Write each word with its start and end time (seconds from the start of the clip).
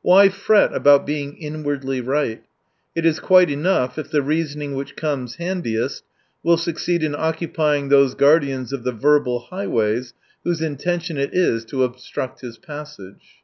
Why 0.00 0.30
fret 0.30 0.72
about 0.74 1.04
being" 1.04 1.36
inwardly 1.36 2.00
right." 2.00 2.42
It 2.94 3.04
is 3.04 3.20
quite 3.20 3.50
enough 3.50 3.98
if 3.98 4.10
the 4.10 4.22
reasoning 4.22 4.72
which 4.74 4.96
comes 4.96 5.34
handiest 5.34 6.02
will 6.42 6.56
succeed 6.56 7.02
in 7.02 7.14
occupy 7.14 7.76
ing 7.76 7.90
those 7.90 8.14
guardians 8.14 8.72
of 8.72 8.84
the 8.84 8.92
verbal 8.92 9.40
highways 9.50 10.14
whose 10.44 10.62
intention 10.62 11.18
it 11.18 11.34
is 11.34 11.62
to 11.66 11.84
obstruct 11.84 12.40
his 12.40 12.56
passage. 12.56 13.42